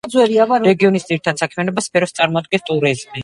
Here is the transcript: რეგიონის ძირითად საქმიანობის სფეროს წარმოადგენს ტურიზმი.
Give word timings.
რეგიონის 0.67 1.03
ძირითად 1.09 1.43
საქმიანობის 1.43 1.89
სფეროს 1.91 2.17
წარმოადგენს 2.21 2.67
ტურიზმი. 2.71 3.17